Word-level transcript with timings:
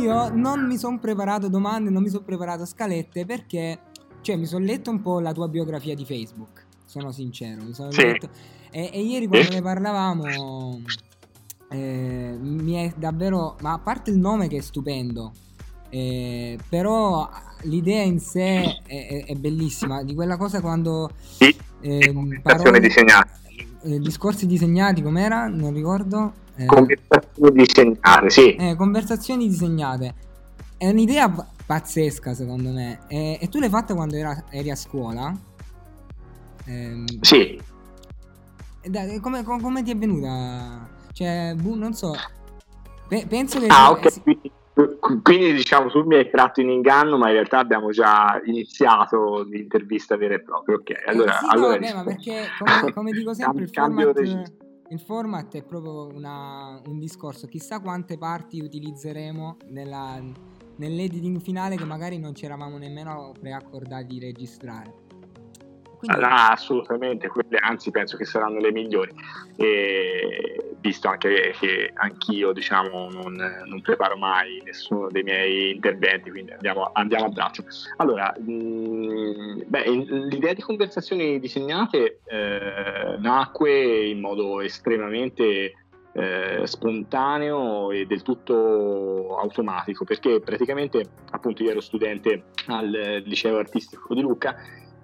io 0.00 0.28
non 0.34 0.66
mi 0.66 0.76
sono 0.78 0.98
preparato 0.98 1.48
domande, 1.48 1.90
non 1.90 2.02
mi 2.02 2.08
sono 2.08 2.22
preparato 2.24 2.64
scalette 2.64 3.24
perché, 3.26 3.78
cioè, 4.20 4.36
mi 4.36 4.46
sono 4.46 4.64
letto 4.64 4.90
un 4.90 5.00
po' 5.02 5.20
la 5.20 5.32
tua 5.32 5.48
biografia 5.48 5.94
di 5.94 6.04
Facebook, 6.04 6.64
sono 6.84 7.10
sincero. 7.12 7.62
Mi 7.62 7.74
sono 7.74 7.90
Sì. 7.90 8.02
letto, 8.02 8.28
e, 8.70 8.90
e 8.92 9.00
ieri 9.02 9.26
quando 9.26 9.48
Sì. 9.48 9.54
ne 9.54 9.62
parlavamo, 9.62 10.80
eh, 11.70 12.36
mi 12.40 12.72
è 12.74 12.92
davvero, 12.96 13.56
ma 13.60 13.72
a 13.72 13.78
parte 13.78 14.10
il 14.10 14.18
nome 14.18 14.48
che 14.48 14.58
è 14.58 14.60
stupendo, 14.60 15.32
eh, 15.88 16.58
però 16.68 17.28
l'idea 17.62 18.02
in 18.02 18.18
sé 18.18 18.80
è, 18.86 19.06
è- 19.08 19.24
è 19.26 19.34
bellissima, 19.34 20.02
di 20.02 20.14
quella 20.14 20.36
cosa 20.36 20.60
quando... 20.60 21.10
Sì, 21.20 21.54
conversazione 21.82 22.40
parole- 22.42 22.80
disegnata. 22.80 23.40
Eh, 23.82 23.98
discorsi 23.98 24.46
disegnati 24.46 25.02
com'era? 25.02 25.46
Non 25.48 25.72
ricordo. 25.72 26.32
Eh, 26.56 26.66
Conversazione 26.66 27.50
disegnate, 27.52 28.30
sì. 28.30 28.54
eh, 28.54 28.74
conversazioni 28.76 29.48
disegnate. 29.48 30.14
È 30.76 30.88
un'idea 30.88 31.32
pazzesca 31.64 32.34
secondo 32.34 32.70
me. 32.70 33.00
E, 33.08 33.38
e 33.40 33.48
tu 33.48 33.58
l'hai 33.58 33.68
fatta 33.70 33.94
quando 33.94 34.16
era- 34.16 34.44
eri 34.50 34.70
a 34.70 34.76
scuola? 34.76 35.34
Ehm, 36.66 37.04
Sì, 37.20 37.60
dai, 38.84 39.18
come, 39.20 39.42
com- 39.44 39.60
come 39.60 39.82
ti 39.82 39.90
è 39.92 39.96
venuta? 39.96 40.88
Cioè, 41.12 41.54
boh, 41.56 41.74
non 41.74 41.94
so. 41.94 42.12
Pe- 43.08 43.26
penso 43.28 43.58
che... 43.60 43.66
Ah, 43.68 43.90
ok. 43.90 44.10
si- 44.10 44.22
Quindi, 44.74 45.52
diciamo 45.52 45.90
tu 45.90 46.02
mi 46.04 46.14
hai 46.16 46.30
tratto 46.30 46.62
in 46.62 46.70
inganno, 46.70 47.18
ma 47.18 47.26
in 47.26 47.34
realtà 47.34 47.58
abbiamo 47.58 47.90
già 47.90 48.40
iniziato 48.44 49.42
l'intervista 49.42 50.16
vera 50.16 50.34
e 50.34 50.40
propria. 50.40 50.76
Ok, 50.76 50.90
eh, 50.90 51.02
allora, 51.06 51.32
sì, 51.32 51.44
no, 51.44 51.50
allora 51.52 51.72
vabbè, 51.72 51.80
ma 51.80 51.86
rispondo. 51.86 52.10
perché 52.10 52.48
come, 52.58 52.92
come 52.94 53.12
dico 53.12 53.34
sempre, 53.34 53.62
il 53.64 53.68
format, 53.68 54.52
il 54.88 55.00
format 55.00 55.54
è 55.56 55.62
proprio 55.62 56.06
una- 56.14 56.80
un 56.86 56.98
discorso. 56.98 57.46
Chissà 57.48 57.80
quante 57.80 58.16
parti 58.16 58.60
utilizzeremo 58.62 59.58
nella, 59.68 60.18
nell'editing 60.76 61.38
finale 61.40 61.76
che 61.76 61.84
magari 61.84 62.18
non 62.18 62.34
ci 62.34 62.46
eravamo 62.46 62.78
nemmeno 62.78 63.32
preaccordati 63.38 64.06
di 64.06 64.20
registrare. 64.20 65.00
Quindi, 65.98 66.20
Ah, 66.24 66.48
assolutamente, 66.50 67.28
quelle 67.28 67.58
anzi 67.58 67.90
penso 67.90 68.16
che 68.16 68.24
saranno 68.24 68.58
le 68.58 68.72
migliori, 68.72 69.14
e, 69.56 70.71
visto 70.82 71.08
anche 71.08 71.54
che 71.58 71.92
anch'io 71.94 72.52
diciamo 72.52 73.08
non, 73.10 73.34
non 73.64 73.80
preparo 73.80 74.16
mai 74.16 74.60
nessuno 74.64 75.08
dei 75.08 75.22
miei 75.22 75.70
interventi, 75.70 76.30
quindi 76.30 76.52
andiamo, 76.52 76.90
andiamo 76.92 77.26
a 77.26 77.28
braccio. 77.28 77.64
Allora, 77.96 78.34
mh, 78.36 79.62
beh, 79.66 79.90
l'idea 80.28 80.52
di 80.52 80.60
conversazioni 80.60 81.38
disegnate 81.38 82.20
eh, 82.26 83.16
nacque 83.18 84.06
in 84.06 84.20
modo 84.20 84.60
estremamente 84.60 85.76
eh, 86.14 86.66
spontaneo 86.66 87.90
e 87.92 88.04
del 88.04 88.22
tutto 88.22 89.38
automatico, 89.38 90.04
perché 90.04 90.40
praticamente 90.40 91.04
appunto 91.30 91.62
io 91.62 91.70
ero 91.70 91.80
studente 91.80 92.46
al 92.66 93.22
liceo 93.24 93.56
artistico 93.56 94.14
di 94.14 94.20
Lucca 94.20 94.56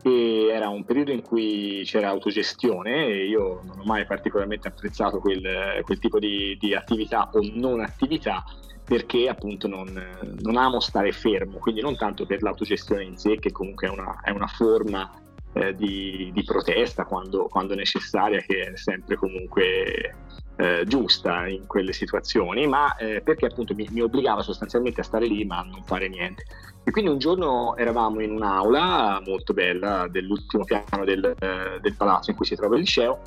e 0.09 0.48
era 0.48 0.69
un 0.69 0.84
periodo 0.84 1.12
in 1.12 1.23
cui 1.23 1.83
c'era 1.84 2.09
autogestione 2.09 3.06
e 3.06 3.27
io 3.27 3.62
non 3.64 3.81
ho 3.81 3.84
mai 3.84 4.06
particolarmente 4.06 4.69
apprezzato 4.69 5.19
quel, 5.19 5.83
quel 5.83 5.98
tipo 5.98 6.19
di, 6.19 6.56
di 6.59 6.75
attività 6.75 7.31
o 7.33 7.41
non 7.55 7.81
attività 7.81 8.45
perché 8.84 9.28
appunto 9.28 9.69
non, 9.69 9.87
non 10.41 10.56
amo 10.56 10.81
stare 10.81 11.12
fermo, 11.12 11.59
quindi 11.59 11.83
non 11.83 11.97
tanto 11.97 12.25
per 12.25 12.42
l'autogestione 12.42 13.05
in 13.05 13.19
sé 13.19 13.39
che 13.39 13.53
comunque 13.53 13.87
è 13.87 13.91
una, 13.91 14.19
è 14.23 14.31
una 14.31 14.47
forma 14.47 15.12
eh, 15.53 15.75
di, 15.75 16.31
di 16.33 16.43
protesta 16.43 17.05
quando, 17.05 17.48
quando 17.48 17.75
necessaria 17.75 18.41
che 18.41 18.70
è 18.70 18.77
sempre 18.77 19.17
comunque 19.17 20.15
eh, 20.59 20.84
giusta 20.87 21.47
in 21.47 21.67
quelle 21.67 21.92
situazioni, 21.92 22.67
ma 22.67 22.97
eh, 22.97 23.20
perché 23.20 23.47
appunto 23.47 23.75
mi, 23.75 23.87
mi 23.91 24.01
obbligava 24.01 24.42
sostanzialmente 24.42 25.00
a 25.00 25.05
stare 25.05 25.27
lì 25.27 25.45
ma 25.45 25.59
a 25.59 25.62
non 25.62 25.84
fare 25.84 26.09
niente. 26.09 26.45
E 26.83 26.91
quindi 26.91 27.11
un 27.11 27.19
giorno 27.19 27.77
eravamo 27.77 28.20
in 28.20 28.33
un'aula 28.33 29.22
molto 29.25 29.53
bella 29.53 30.09
dell'ultimo 30.10 30.65
piano 30.65 31.05
del, 31.05 31.34
eh, 31.38 31.78
del 31.81 31.94
palazzo 31.94 32.31
in 32.31 32.37
cui 32.37 32.47
si 32.47 32.56
trova 32.56 32.75
il 32.75 32.81
liceo 32.81 33.21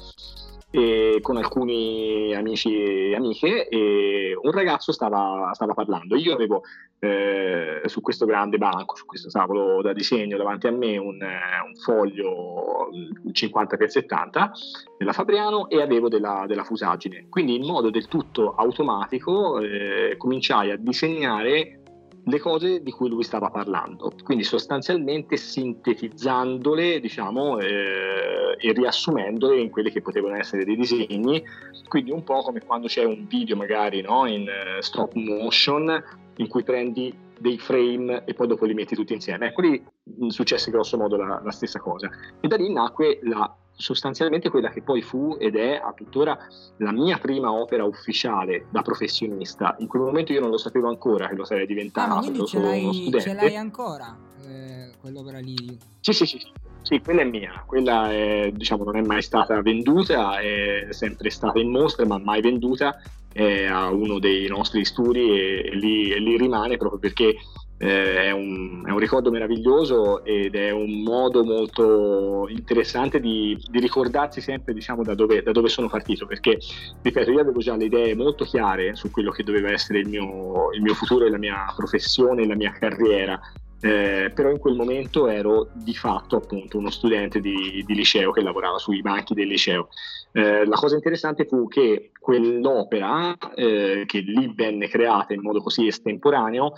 con 1.22 1.36
alcuni 1.36 2.34
amici 2.34 2.74
e 2.74 3.16
amiche 3.16 3.68
e 3.68 4.38
un 4.42 4.52
ragazzo 4.52 4.92
stava, 4.92 5.52
stava 5.54 5.74
parlando. 5.74 6.16
Io 6.16 6.34
avevo 6.34 6.64
eh, 7.00 7.82
su 7.86 8.00
questo 8.02 8.26
grande 8.26 8.58
banco, 8.58 8.96
su 8.96 9.06
questo 9.06 9.30
tavolo 9.30 9.82
da 9.82 9.92
disegno 9.92 10.38
davanti 10.38 10.68
a 10.68 10.72
me 10.72 10.98
un, 10.98 11.22
eh, 11.22 11.40
un 11.66 11.76
foglio 11.76 12.90
50x70 13.32 14.50
della 14.98 15.14
Fabriano 15.14 15.68
e 15.68 15.82
avevo 15.82 16.08
della, 16.08 16.46
della 16.48 16.64
fusaggine. 16.64 17.26
Quindi 17.28 17.56
in 17.56 17.66
modo 17.66 17.90
del 17.90 18.08
tutto 18.08 18.54
automatico 18.56 19.60
eh, 19.60 20.16
cominciai 20.18 20.72
a 20.72 20.78
disegnare 20.78 21.81
le 22.24 22.40
cose 22.40 22.84
di 22.84 22.92
cui 22.92 23.10
lui 23.10 23.24
stava 23.24 23.50
parlando, 23.50 24.14
quindi 24.24 24.44
sostanzialmente 24.44 25.38
sintetizzandole, 25.38 27.00
diciamo, 27.00 27.60
eh, 27.60 28.56
e 28.58 28.74
riassumendole 28.74 29.60
in 29.60 29.70
quelli 29.72 29.92
che 29.92 30.02
potevano 30.02 30.36
essere 30.36 30.64
dei 30.64 30.76
disegni, 30.76 31.44
quindi 31.88 32.12
un 32.12 32.24
po' 32.24 32.42
come 32.42 32.62
quando 32.62 32.88
c'è 32.88 33.04
un 33.04 33.26
video 33.28 33.56
magari 33.56 34.02
no, 34.02 34.28
in 34.28 34.48
eh, 34.48 34.82
stop 34.82 35.14
motion 35.14 36.04
in 36.36 36.48
cui 36.48 36.64
prendi 36.64 37.14
dei 37.42 37.58
frame 37.58 38.24
e 38.26 38.34
poi 38.36 38.48
dopo 38.48 38.66
li 38.66 38.76
metti 38.76 38.96
tutti 38.96 39.14
insieme. 39.14 39.48
Ecco 39.48 39.62
lì 39.62 39.84
successe 40.28 40.70
grosso 40.70 40.96
modo 40.96 41.18
la, 41.18 41.42
la 41.44 41.52
stessa 41.52 41.80
cosa. 41.80 42.10
E 42.40 42.48
da 42.48 42.56
lì 42.56 42.72
nacque 42.72 43.20
la, 43.24 43.54
sostanzialmente 43.72 44.50
quella 44.50 44.70
che 44.70 44.84
poi 44.84 45.02
fu 45.02 45.36
ed 45.40 45.56
è 45.56 45.82
a 45.84 45.92
tuttora 45.94 46.38
la 46.78 46.92
mia 46.92 47.18
prima 47.18 47.52
opera 47.52 47.84
ufficiale 47.84 48.68
da 48.70 48.84
professionista. 48.84 49.76
In 49.80 49.88
quel 49.88 50.04
momento 50.04 50.32
io 50.32 50.40
non 50.40 50.52
lo 50.52 50.58
sapevo 50.58 50.88
ancora 50.88 51.28
che 51.28 51.36
lo 51.36 51.44
sarei 51.44 51.64
ah, 51.64 51.68
diventato, 51.68 52.14
ma 52.14 52.20
quindi 52.22 52.46
ce 52.46 52.60
l'hai, 52.60 52.94
studente. 52.94 53.22
ce 53.22 53.34
l'hai 53.34 53.56
ancora 53.56 54.16
eh, 54.46 54.92
quell'opera 55.02 55.40
lì? 55.40 55.80
Sì, 56.00 56.14
sì, 56.14 56.26
sì, 56.28 56.40
sì. 56.84 57.02
Quella 57.02 57.22
è 57.22 57.26
mia, 57.26 57.64
quella 57.66 58.12
è, 58.12 58.52
diciamo, 58.54 58.84
non 58.84 58.98
è 58.98 59.02
mai 59.02 59.24
stata 59.24 59.60
venduta, 59.64 60.40
è 60.40 60.88
sempre 60.90 61.32
stata 61.32 61.58
in 61.60 61.72
mostra, 61.72 62.06
ma 62.06 62.20
mai 62.20 62.42
venduta, 62.42 63.02
a 63.34 63.90
uno 63.90 64.20
dei 64.20 64.48
nostri 64.48 64.84
studi 64.86 65.32
e, 65.32 65.72
e 65.72 65.76
lì, 65.76 66.12
e 66.12 66.20
lì 66.20 66.38
rimane 66.38 66.78
proprio 66.78 67.00
perché 67.00 67.36
eh, 67.84 68.26
è, 68.26 68.32
un, 68.32 68.84
è 68.86 68.92
un 68.92 69.00
ricordo 69.00 69.32
meraviglioso 69.32 70.24
ed 70.24 70.56
è 70.56 70.70
un 70.70 71.02
modo 71.02 71.44
molto 71.44 72.48
interessante 72.48 73.20
di, 73.20 73.60
di 73.70 73.80
ricordarsi 73.80 74.40
sempre 74.40 74.74
diciamo, 74.74 75.02
da, 75.02 75.16
dove, 75.16 75.42
da 75.42 75.52
dove 75.52 75.68
sono 75.68 75.90
partito, 75.90 76.28
perché 76.28 76.60
ripeto, 77.02 77.32
io 77.32 77.40
avevo 77.40 77.60
già 77.60 77.76
le 77.76 77.86
idee 77.86 78.14
molto 78.14 78.46
chiare 78.46 78.96
su 78.96 79.10
quello 79.10 79.32
che 79.32 79.44
doveva 79.44 79.72
essere 79.72 80.00
il 80.00 80.08
mio, 80.08 80.72
il 80.74 80.82
mio 80.82 80.94
futuro 80.94 81.28
la 81.28 81.40
mia 81.40 81.74
professione, 81.76 82.46
la 82.46 82.56
mia 82.56 82.72
carriera, 82.72 83.40
eh, 83.82 84.32
però 84.34 84.52
in 84.52 84.60
quel 84.60 84.76
momento 84.76 85.28
ero 85.28 85.70
di 85.74 85.96
fatto 85.96 86.36
appunto 86.36 86.78
uno 86.78 86.92
studente 86.92 87.40
di, 87.40 87.84
di 87.86 87.96
liceo 87.96 88.32
che 88.32 88.42
lavorava 88.42 88.78
sui 88.78 89.02
banchi 89.02 89.34
del 89.34 89.48
liceo. 89.48 89.90
Eh, 90.34 90.66
la 90.66 90.76
cosa 90.76 90.96
interessante 90.96 91.46
fu 91.46 91.68
che 91.68 92.12
quell'opera, 92.18 93.36
eh, 93.56 94.04
che 94.06 94.20
lì 94.20 94.54
venne 94.56 94.88
creata 94.88 95.34
in 95.34 95.42
modo 95.42 95.62
così 95.62 95.88
estemporaneo, 95.88 96.74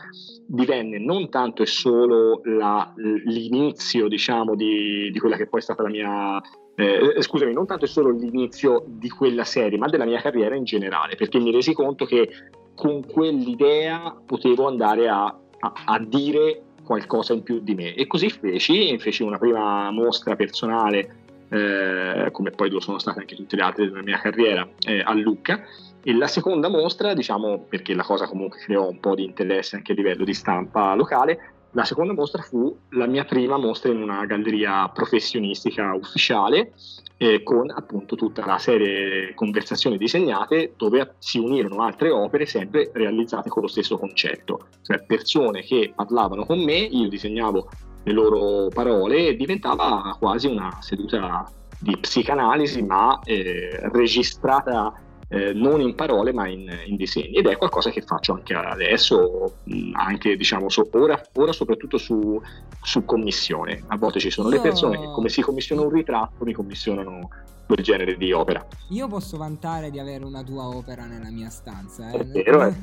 divenne 0.47 0.97
non 0.97 1.29
tanto 1.29 1.61
e 1.61 1.65
solo 1.65 2.41
la, 2.45 2.93
l'inizio, 2.95 4.07
diciamo, 4.07 4.55
di, 4.55 5.11
di, 5.11 5.19
quella 5.19 5.35
che 5.35 5.47
poi 5.47 5.59
è 5.59 5.63
stata 5.63 5.83
la 5.83 5.89
mia. 5.89 6.41
Eh, 6.75 7.21
scusami, 7.21 7.53
non 7.53 7.67
tanto 7.67 7.85
e 7.85 7.89
solo 7.89 8.09
l'inizio 8.09 8.83
di 8.87 9.09
quella 9.09 9.43
serie, 9.43 9.77
ma 9.77 9.87
della 9.87 10.05
mia 10.05 10.21
carriera 10.21 10.55
in 10.55 10.63
generale, 10.63 11.15
perché 11.15 11.37
mi 11.37 11.51
resi 11.51 11.73
conto 11.73 12.05
che 12.05 12.29
con 12.73 13.05
quell'idea 13.05 14.19
potevo 14.25 14.67
andare 14.67 15.07
a, 15.07 15.25
a, 15.25 15.73
a 15.85 15.99
dire 15.99 16.63
qualcosa 16.83 17.33
in 17.33 17.44
più 17.44 17.59
di 17.59 17.75
me. 17.75 17.95
E 17.95 18.07
così 18.07 18.29
feci, 18.29 18.97
feci 18.99 19.23
una 19.23 19.38
prima 19.38 19.89
mostra 19.91 20.35
personale 20.35 21.21
eh, 21.49 22.29
come 22.31 22.49
poi 22.51 22.69
lo 22.69 22.79
sono 22.79 22.97
state 22.97 23.19
anche 23.19 23.35
tutte 23.35 23.55
le 23.55 23.61
altre 23.61 23.85
della 23.85 24.01
mia 24.01 24.19
carriera 24.19 24.67
eh, 24.85 25.01
a 25.01 25.13
Lucca. 25.13 25.63
E 26.05 26.13
la 26.13 26.27
seconda 26.27 26.68
mostra 26.68 27.13
diciamo 27.13 27.65
perché 27.69 27.94
la 27.94 28.03
cosa 28.03 28.27
comunque 28.27 28.59
creò 28.59 28.89
un 28.89 29.00
po' 29.00 29.15
di 29.15 29.24
interesse 29.24 29.75
anche 29.77 29.94
a 29.94 29.95
livello 29.95 30.25
di 30.25 30.33
stampa 30.33 30.94
locale 30.95 31.52
la 31.73 31.83
seconda 31.83 32.13
mostra 32.13 32.41
fu 32.41 32.75
la 32.89 33.07
mia 33.07 33.25
prima 33.25 33.57
mostra 33.57 33.91
in 33.91 34.01
una 34.01 34.25
galleria 34.25 34.87
professionistica 34.89 35.93
ufficiale 35.93 36.73
eh, 37.17 37.43
con 37.43 37.69
appunto 37.71 38.15
tutta 38.15 38.45
la 38.45 38.57
serie 38.57 39.33
conversazioni 39.33 39.97
disegnate 39.97 40.73
dove 40.77 41.15
si 41.19 41.39
unirono 41.39 41.83
altre 41.83 42.09
opere 42.09 42.45
sempre 42.45 42.91
realizzate 42.93 43.49
con 43.49 43.63
lo 43.63 43.67
stesso 43.67 43.97
concetto, 43.97 44.67
cioè 44.81 45.03
persone 45.03 45.61
che 45.61 45.93
parlavano 45.95 46.45
con 46.45 46.63
me, 46.63 46.77
io 46.77 47.07
disegnavo 47.07 47.69
le 48.03 48.11
loro 48.11 48.67
parole 48.69 49.27
e 49.27 49.35
diventava 49.35 50.15
quasi 50.19 50.47
una 50.47 50.77
seduta 50.81 51.49
di 51.79 51.97
psicanalisi 51.97 52.81
ma 52.83 53.19
eh, 53.23 53.79
registrata 53.91 54.93
eh, 55.33 55.51
non 55.51 55.81
in 55.81 55.95
parole 55.95 56.31
ma 56.31 56.47
in, 56.47 56.71
in, 56.85 56.95
disegni 56.95 57.38
ed 57.38 57.47
è 57.47 57.57
qualcosa 57.57 57.89
che 57.89 58.01
faccio 58.01 58.33
anche 58.33 58.53
adesso, 58.53 59.56
anche 59.94 60.35
diciamo 60.35 60.69
so, 60.69 60.88
ora, 60.91 61.19
ora, 61.33 61.51
soprattutto 61.51 61.97
su, 61.97 62.39
su, 62.83 63.03
commissione. 63.03 63.83
A 63.88 63.97
volte 63.97 64.19
ci 64.19 64.30
sono 64.30 64.50
le 64.50 64.59
persone 64.59 65.00
che 65.00 65.07
come 65.12 65.30
si 65.30 65.41
commissiona 65.41 65.81
un 65.81 65.89
ritratto 65.89 66.45
mi 66.45 66.53
commissionano 66.53 67.30
quel 67.65 67.83
genere 67.83 68.15
di 68.15 68.31
opera. 68.31 68.63
Io 68.89 69.07
posso 69.07 69.38
vantare 69.38 69.89
di 69.89 69.97
avere 69.97 70.24
una 70.24 70.44
tua 70.44 70.68
opera 70.68 71.06
nella 71.06 71.31
mia 71.31 71.50
stanza. 71.50 72.12
Eh? 72.12 72.19
È 72.19 72.25
vero, 72.25 72.62
è... 72.62 72.74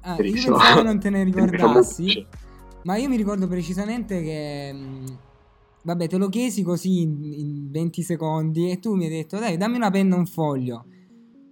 Ah, 0.00 0.16
io 0.20 0.32
pensavo 0.32 0.82
non 0.82 0.98
te 0.98 1.10
ne 1.10 1.22
ricordassi. 1.30 2.26
ma 2.82 2.96
io 2.96 3.08
mi 3.08 3.16
ricordo 3.16 3.46
precisamente 3.46 4.20
che. 4.20 4.74
Vabbè, 5.82 6.08
te 6.08 6.16
lo 6.16 6.28
chiesi 6.28 6.64
così 6.64 7.02
in, 7.02 7.22
in 7.22 7.70
20 7.70 8.02
secondi 8.02 8.70
e 8.70 8.80
tu 8.80 8.94
mi 8.94 9.04
hai 9.04 9.10
detto, 9.10 9.38
dai, 9.38 9.56
dammi 9.56 9.76
una 9.76 9.90
penna 9.90 10.16
e 10.16 10.18
un 10.18 10.26
foglio 10.26 10.86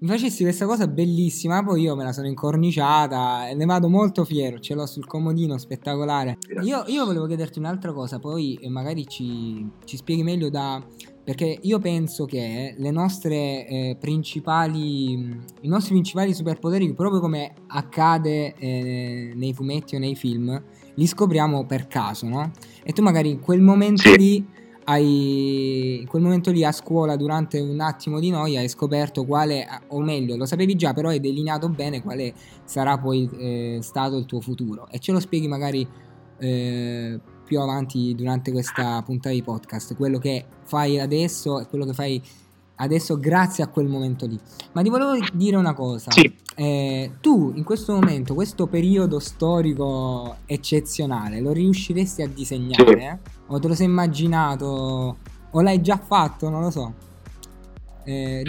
mi 0.03 0.09
facessi 0.09 0.43
questa 0.43 0.67
cosa 0.67 0.89
bellissima, 0.89 1.63
poi 1.63 1.83
io 1.83 1.95
me 1.95 2.03
la 2.03 2.13
sono 2.13 2.27
incorniciata 2.27 3.49
e 3.49 3.55
ne 3.55 3.65
vado 3.65 3.89
molto 3.89 4.25
fiero, 4.25 4.59
ce 4.59 4.75
l'ho 4.75 4.85
sul 4.85 5.07
comodino, 5.07 5.57
spettacolare. 5.59 6.39
Io, 6.63 6.83
io 6.89 7.05
volevo 7.05 7.27
chiederti 7.27 7.61
un'altra 7.61 7.93
cosa, 7.93 8.19
poi 8.19 8.59
magari 8.67 9.07
ci, 9.07 9.65
ci, 9.85 9.97
spieghi 9.97 10.25
meglio 10.25 10.51
da... 10.51 10.85
Perché 11.25 11.57
io 11.63 11.79
penso 11.79 12.25
che 12.25 12.75
le 12.77 12.91
nostre 12.91 13.65
eh, 13.69 13.97
principali, 14.01 15.13
i 15.13 15.69
nostri 15.69 15.93
principali 15.93 16.35
superpoteri, 16.35 16.93
proprio 16.95 17.21
come 17.21 17.55
accade 17.69 18.57
eh, 18.57 19.33
nei 19.33 19.55
fumetti 19.55 19.95
o 19.95 20.01
nei 20.01 20.17
film, 20.17 20.61
li 20.97 21.07
scopriamo 21.07 21.65
per 21.65 21.87
caso, 21.87 22.27
no? 22.27 22.51
E 22.83 22.91
tu 22.93 23.03
magari 23.03 23.31
in 23.31 23.39
quel 23.39 23.61
momento 23.61 24.03
sì. 24.03 24.17
lì 24.17 24.47
hai, 24.84 26.00
in 26.00 26.06
quel 26.06 26.23
momento 26.23 26.50
lì 26.50 26.64
a 26.64 26.73
scuola 26.73 27.17
durante 27.17 27.61
un 27.61 27.81
attimo 27.81 28.19
di 28.19 28.31
noia 28.31 28.61
hai 28.61 28.69
scoperto 28.69 29.25
quale, 29.25 29.67
o 29.88 30.00
meglio 30.00 30.37
lo 30.37 30.44
sapevi 30.44 30.75
già 30.75 30.93
però 30.93 31.08
hai 31.08 31.20
delineato 31.20 31.69
bene 31.69 32.02
quale 32.02 32.34
sarà 32.64 32.99
poi 32.99 33.29
eh, 33.38 33.79
stato 33.81 34.17
il 34.17 34.26
tuo 34.26 34.40
futuro 34.40 34.88
e 34.90 34.99
ce 34.99 35.12
lo 35.12 35.20
spieghi 35.20 35.49
magari 35.49 35.87
eh, 36.38 37.20
più 37.44 37.61
avanti 37.61 38.14
durante 38.14 38.50
questa 38.50 39.02
puntata 39.02 39.34
di 39.34 39.43
podcast 39.43 39.94
quello 39.94 40.19
che 40.19 40.44
fai 40.64 40.99
adesso 40.99 41.61
e 41.61 41.67
quello 41.67 41.84
che 41.84 41.93
fai 41.93 42.23
adesso 42.76 43.19
grazie 43.19 43.62
a 43.62 43.69
quel 43.69 43.87
momento 43.87 44.26
lì 44.26 44.38
ma 44.73 44.82
ti 44.82 44.88
volevo 44.88 45.12
dire 45.32 45.56
una 45.56 45.75
cosa 45.75 46.11
sì. 46.11 46.34
eh, 46.56 47.12
tu 47.20 47.52
in 47.55 47.62
questo 47.62 47.93
momento 47.93 48.34
questo 48.34 48.67
periodo 48.67 49.20
storico 49.20 50.38
eccezionale 50.46 51.40
lo 51.40 51.52
riusciresti 51.52 52.23
a 52.23 52.29
disegnare? 52.29 53.20
Sì. 53.23 53.40
Eh? 53.53 53.55
O 53.55 53.59
te 53.59 53.69
lo 53.69 53.75
sei 53.75 53.87
immaginato? 53.87 55.17
O 55.51 55.61
l'hai 55.61 55.81
già 55.81 55.99
fatto? 55.99 56.49
Non 56.49 56.63
lo 56.63 56.71
so. 56.71 56.95
Eh, 58.05 58.43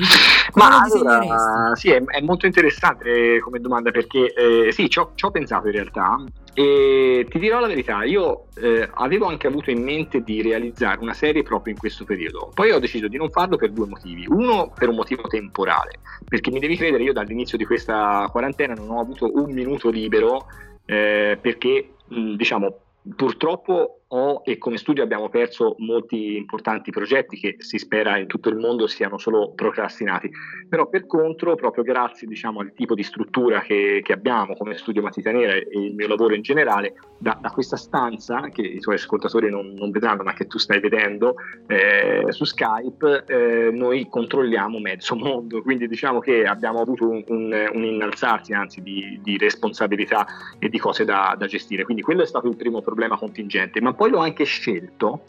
Ma 0.55 0.79
allora, 0.81 1.75
sì, 1.75 1.91
è, 1.91 2.03
è, 2.03 2.21
molto 2.21 2.47
interessante 2.47 3.39
come 3.39 3.59
domanda 3.59 3.91
perché 3.91 4.33
eh, 4.33 4.71
sì, 4.71 4.89
ci 4.89 4.97
ho, 4.97 5.11
ci 5.13 5.25
ho, 5.25 5.31
pensato 5.31 5.67
in 5.67 5.73
realtà 5.73 6.23
e 6.55 7.27
ti 7.29 7.37
dirò 7.37 7.59
la 7.59 7.67
verità, 7.67 8.03
io 8.03 8.45
eh, 8.55 8.89
avevo 8.95 9.27
anche 9.27 9.45
avuto 9.45 9.69
in 9.69 9.83
mente 9.83 10.21
di 10.21 10.41
realizzare 10.41 10.99
una 11.01 11.13
serie 11.13 11.43
proprio 11.43 11.73
in 11.73 11.79
questo 11.79 12.03
periodo, 12.03 12.49
poi 12.51 12.71
ho 12.71 12.79
deciso 12.79 13.07
di 13.07 13.17
non 13.17 13.29
farlo 13.29 13.55
per 13.55 13.71
due 13.71 13.85
motivi, 13.85 14.25
uno 14.27 14.71
per 14.75 14.89
un 14.89 14.95
motivo 14.95 15.21
temporale, 15.27 15.99
perché 16.27 16.49
mi 16.49 16.59
devi 16.59 16.75
credere, 16.75 17.03
io 17.03 17.13
dall'inizio 17.13 17.57
di 17.57 17.65
questa 17.65 18.27
quarantena 18.31 18.73
non 18.73 18.89
ho 18.89 18.99
avuto 18.99 19.29
un 19.35 19.51
minuto 19.51 19.89
libero 19.89 20.47
eh, 20.85 21.37
perché 21.39 21.93
diciamo 22.07 22.75
purtroppo 23.15 24.02
ho 24.15 24.41
e 24.45 24.57
come 24.57 24.77
studio 24.77 25.03
abbiamo 25.03 25.27
perso 25.29 25.75
molti 25.79 26.35
importanti 26.37 26.91
progetti 26.91 27.37
che 27.37 27.55
si 27.57 27.79
spera 27.79 28.17
in 28.17 28.27
tutto 28.27 28.49
il 28.49 28.57
mondo 28.57 28.85
siano 28.85 29.17
solo 29.17 29.53
procrastinati, 29.53 30.29
però 30.69 30.87
per 30.87 31.07
contro, 31.07 31.55
proprio 31.55 31.83
grazie 31.83 32.27
diciamo, 32.27 32.59
al 32.59 32.73
tipo 32.73 32.93
di 32.93 33.03
struttura 33.03 33.61
che, 33.61 34.01
che, 34.03 34.13
abbiamo 34.13 34.55
come 34.55 34.77
studio 34.77 35.01
Matita 35.01 35.31
Nera 35.31 35.53
e 35.53 35.67
il 35.71 35.95
mio 35.95 36.07
lavoro 36.07 36.35
in 36.35 36.43
generale, 36.43 36.93
da, 37.17 37.37
da 37.41 37.49
questa 37.49 37.75
stanza 37.75 38.49
che 38.49 38.61
i 38.61 38.79
tuoi 38.79 38.95
ascoltatori 38.95 39.49
non, 39.49 39.73
non, 39.73 39.89
vedranno 39.89 40.23
ma 40.23 40.33
che 40.33 40.45
tu 40.45 40.59
stai 40.59 40.79
vedendo 40.79 41.35
eh, 41.67 42.25
su 42.29 42.43
Skype, 42.43 43.23
eh, 43.25 43.71
noi 43.71 44.07
controlliamo 44.09 44.77
mezzo 44.79 45.15
mondo, 45.15 45.61
quindi 45.63 45.87
diciamo 45.87 46.19
che 46.19 46.45
abbiamo 46.45 46.79
avuto 46.81 47.09
un, 47.09 47.23
un, 47.27 47.69
un 47.73 47.83
innalzarsi 47.83 48.53
anzi 48.53 48.81
di, 48.81 49.19
di, 49.23 49.37
responsabilità 49.37 50.25
e 50.59 50.69
di 50.69 50.77
cose 50.77 51.03
da, 51.03 51.35
da 51.37 51.47
gestire, 51.47 51.83
quindi 51.83 52.03
quello 52.03 52.21
è 52.21 52.27
stato 52.27 52.47
il 52.47 52.55
primo 52.55 52.81
problema 52.81 53.17
contingente, 53.17 53.81
ma 53.81 53.93
poi 53.93 54.02
poi 54.03 54.11
l'ho 54.11 54.19
anche 54.19 54.43
scelto 54.43 55.23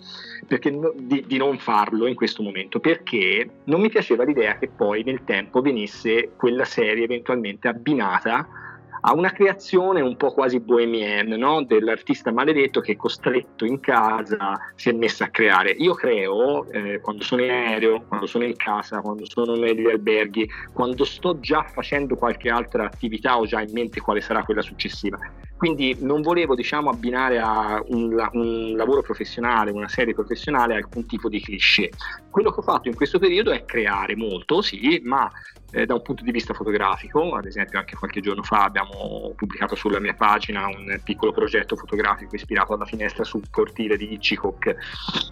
perché, 0.49 0.77
di, 0.97 1.23
di, 1.29 1.37
non 1.37 1.59
farlo 1.59 2.09
in 2.09 2.17
questo 2.17 2.43
momento 2.43 2.81
perché 2.81 3.49
non 3.65 3.81
mi 3.81 3.89
piaceva 3.89 4.25
l'idea 4.25 4.59
che 4.59 4.69
poi 4.69 5.05
nel 5.05 5.23
tempo 5.23 5.61
venisse 5.61 6.33
quella 6.37 6.65
serie 6.65 7.05
eventualmente 7.05 7.69
abbinata 7.69 8.49
a 9.07 9.15
una 9.15 9.31
creazione 9.31 10.01
un 10.01 10.17
po' 10.17 10.33
quasi 10.33 10.59
bohemienne 10.59 11.37
no? 11.37 11.63
dell'artista 11.63 12.33
maledetto 12.33 12.81
che 12.81 12.97
costretto 12.97 13.65
in 13.65 13.79
casa 13.79 14.73
si 14.75 14.89
è 14.89 14.93
messo 14.93 15.23
a 15.23 15.29
creare. 15.29 15.71
Io 15.71 15.93
creo 15.95 16.69
eh, 16.73 17.01
quando 17.01 17.23
sono 17.23 17.45
in 17.45 17.51
aereo, 17.51 18.03
quando 18.09 18.27
sono 18.27 18.45
in 18.45 18.57
casa, 18.57 19.03
quando 19.03 19.25
sono 19.29 19.55
negli 19.55 19.87
alberghi, 19.87 20.49
quando 20.73 21.05
sto 21.05 21.39
già 21.39 21.63
facendo 21.65 22.17
qualche 22.17 22.49
altra 22.49 22.87
attività 22.87 23.39
o 23.39 23.47
già 23.47 23.61
in 23.61 23.73
mente 23.73 24.01
quale 24.01 24.23
sarà 24.23 24.43
quella 24.43 24.63
successiva. 24.63 25.19
Quindi 25.65 25.97
non 26.01 26.21
volevo 26.21 26.55
diciamo, 26.55 26.91
abbinare 26.91 27.39
a 27.39 27.83
un, 27.87 28.15
un, 28.33 28.77
lavoro 28.77 29.01
professionale, 29.01 29.71
una 29.71 29.89
serie 29.89 30.13
professionale, 30.13 30.75
alcun 30.75 31.07
tipo 31.07 31.31
di 31.31 31.41
cliché. 31.41 31.89
Quello 32.29 32.51
che 32.53 32.61
ho 32.61 32.63
fatto 32.63 32.89
in 32.89 32.95
questo 32.95 33.19
periodo 33.19 33.51
è 33.51 33.65
creare 33.65 34.15
molto, 34.15 34.61
sì, 34.61 35.01
ma 35.03 35.33
eh, 35.73 35.87
da 35.87 35.95
un 35.95 36.03
punto 36.03 36.23
di 36.23 36.33
vista 36.33 36.53
fotografico, 36.53 37.35
ad 37.35 37.47
esempio 37.47 37.79
anche 37.79 37.97
qualche 37.97 38.21
giorno 38.21 38.43
fa 38.43 38.65
abbiamo 38.65 39.33
pubblicato 39.35 39.75
sulla 39.75 40.01
mia 40.01 40.13
pagina 40.13 40.67
un 40.67 41.01
piccolo 41.03 41.33
progetto 41.33 41.77
fotografico 41.77 42.35
ispirato 42.35 42.75
alla 42.75 42.85
finestra 42.85 43.25
sul 43.25 43.49
cortile 43.51 43.97
di 43.97 44.13
Hitchcock, 44.13 44.77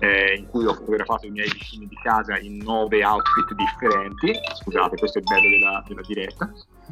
eh, 0.00 0.34
in 0.38 0.46
cui 0.46 0.64
ho 0.64 0.73
fotografato 0.73 1.26
i 1.26 1.31
miei 1.31 1.50
vicini 1.52 1.87
di 1.87 1.96
casa 2.02 2.38
in 2.38 2.56
nove 2.56 3.05
outfit 3.05 3.52
differenti. 3.52 4.32
Scusate, 4.62 4.96
questo 4.96 5.19
è 5.19 5.20
il 5.20 5.26
bello 5.29 5.49
della, 5.50 5.84
della 5.87 6.02
diretta. 6.06 6.50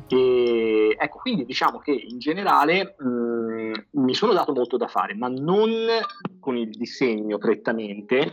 E, 0.09 0.97
ecco, 0.99 1.19
quindi 1.19 1.45
diciamo 1.45 1.79
che 1.79 1.93
in 1.93 2.19
generale 2.19 2.97
mh, 2.99 3.09
mm, 3.09 3.73
mi 3.93 4.15
sono 4.15 4.33
dato 4.33 4.53
molto 4.53 4.77
da 4.77 4.87
fare, 4.87 5.15
ma 5.15 5.29
non 5.29 5.71
con 6.39 6.57
il 6.57 6.71
disegno 6.71 7.39
prettamente, 7.39 8.33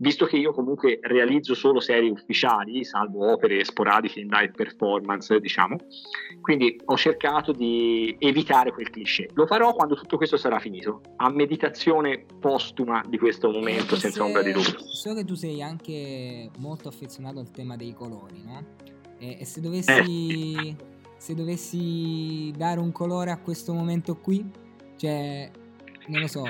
visto 0.00 0.26
che 0.26 0.36
io 0.36 0.52
comunque 0.52 0.98
realizzo 1.02 1.54
solo 1.54 1.80
serie 1.80 2.10
ufficiali, 2.10 2.84
salvo 2.84 3.30
opere 3.32 3.64
sporadiche 3.64 4.20
in 4.20 4.28
live 4.28 4.52
performance, 4.52 5.38
diciamo, 5.38 5.76
quindi 6.40 6.80
ho 6.84 6.96
cercato 6.96 7.52
di 7.52 8.16
evitare 8.18 8.72
quel 8.72 8.90
cliché. 8.90 9.28
Lo 9.34 9.46
farò 9.46 9.74
quando 9.74 9.94
tutto 9.94 10.16
questo 10.16 10.36
sarà 10.36 10.58
finito, 10.58 11.02
a 11.16 11.30
meditazione 11.30 12.24
postuma 12.40 13.02
di 13.06 13.18
questo 13.18 13.50
momento, 13.50 13.96
senza 13.96 14.24
ombra 14.24 14.42
di 14.42 14.52
dubbio. 14.52 14.78
So 14.78 15.14
che 15.14 15.24
tu 15.24 15.34
sei 15.34 15.62
anche 15.62 16.50
molto 16.58 16.88
affezionato 16.88 17.38
al 17.38 17.50
tema 17.50 17.76
dei 17.76 17.92
colori, 17.92 18.42
no? 18.44 18.98
E, 19.20 19.36
e 19.40 19.44
se 19.44 19.60
dovessi... 19.60 20.56
Eh. 20.56 20.76
se 21.20 21.34
dovessi 21.34 22.50
dare 22.56 22.80
un 22.80 22.92
colore 22.92 23.30
a 23.30 23.36
questo 23.36 23.74
momento 23.74 24.16
qui, 24.16 24.42
cioè, 24.96 25.50
non 26.06 26.20
lo 26.22 26.26
so, 26.26 26.44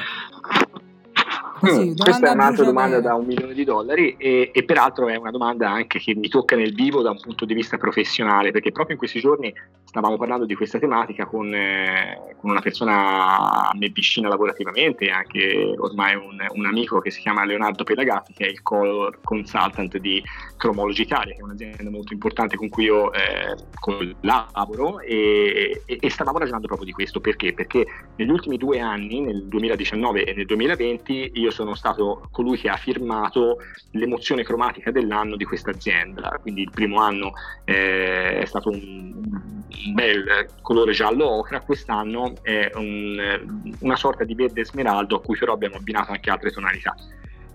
Così, 1.60 1.94
Questa 1.94 2.30
è 2.30 2.32
un'altra 2.32 2.64
domanda 2.64 3.00
da 3.00 3.14
un 3.14 3.26
milione 3.26 3.52
di 3.52 3.64
dollari 3.64 4.16
e, 4.16 4.50
e, 4.52 4.64
peraltro 4.64 5.08
è 5.08 5.16
una 5.16 5.30
domanda 5.30 5.70
anche 5.70 5.98
che 5.98 6.14
mi 6.14 6.28
tocca 6.28 6.56
nel 6.56 6.72
vivo 6.72 7.02
da 7.02 7.10
un 7.10 7.20
punto 7.20 7.44
di 7.44 7.52
vista 7.52 7.76
professionale 7.76 8.50
perché 8.50 8.72
proprio 8.72 8.94
in 8.94 8.98
questi 8.98 9.20
giorni 9.20 9.52
stavamo 9.90 10.16
parlando 10.16 10.46
di 10.46 10.54
questa 10.54 10.78
tematica 10.78 11.26
con, 11.26 11.52
eh, 11.52 12.34
con 12.36 12.50
una 12.50 12.60
persona 12.60 13.70
a 13.70 13.72
me 13.74 13.88
vicina 13.88 14.28
lavorativamente 14.28 15.10
anche 15.10 15.74
ormai 15.76 16.14
un, 16.14 16.38
un, 16.48 16.64
amico 16.64 17.00
che 17.00 17.10
si 17.10 17.20
chiama 17.20 17.44
Leonardo 17.44 17.82
Pelagatti 17.82 18.32
che 18.32 18.46
è 18.46 18.48
il 18.48 18.62
color 18.62 19.18
consultant 19.20 19.96
di 19.98 20.22
Chromology 20.56 21.02
Italia 21.02 21.34
che 21.34 21.40
è 21.40 21.42
un'azienda 21.42 21.90
molto 21.90 22.12
importante 22.12 22.56
con 22.56 22.68
cui 22.68 22.84
io 22.84 23.12
eh, 23.12 23.56
collaboro 23.80 25.00
e, 25.00 25.82
e, 25.84 25.98
e 26.00 26.08
stavamo 26.08 26.38
ragionando 26.38 26.68
proprio 26.68 26.86
di 26.86 26.92
questo 26.92 27.18
perché? 27.18 27.52
Perché 27.52 27.84
negli 28.14 28.30
ultimi 28.30 28.58
due 28.58 28.78
anni, 28.78 29.20
nel 29.20 29.48
2019 29.48 30.24
e 30.24 30.34
nel 30.34 30.46
2020, 30.46 31.32
io 31.34 31.50
sono 31.50 31.74
stato 31.74 32.28
colui 32.30 32.58
che 32.58 32.68
ha 32.68 32.76
firmato 32.76 33.56
l'emozione 33.92 34.44
cromatica 34.44 34.92
dell'anno 34.92 35.34
di 35.34 35.44
questa 35.44 35.70
azienda. 35.70 36.38
Quindi 36.40 36.62
il 36.62 36.70
primo 36.70 37.00
anno 37.00 37.32
eh, 37.64 38.38
è 38.38 38.44
stato 38.44 38.70
un, 38.70 39.59
bel 39.92 40.46
colore 40.62 40.92
giallo 40.92 41.28
ocra, 41.28 41.60
quest'anno 41.60 42.34
è 42.42 42.70
un, 42.74 43.74
una 43.80 43.96
sorta 43.96 44.24
di 44.24 44.34
verde 44.34 44.64
smeraldo 44.64 45.16
a 45.16 45.20
cui 45.20 45.36
però 45.38 45.52
abbiamo 45.52 45.76
abbinato 45.76 46.12
anche 46.12 46.30
altre 46.30 46.50
tonalità. 46.50 46.94